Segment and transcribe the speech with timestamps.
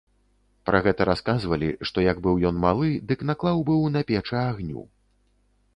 [0.69, 4.81] Пра гэта расказвалі, што як быў ён малы, дык наклаў быў на печы агню.